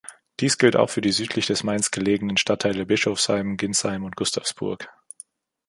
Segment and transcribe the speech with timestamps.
[0.39, 4.89] Dies gilt auch für die südlich des Mains gelegenen Stadtteile Bischofsheim, Ginsheim und Gustavsburg.